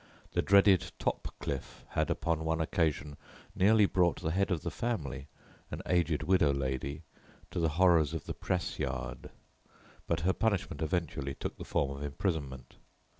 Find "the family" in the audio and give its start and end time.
4.63-5.27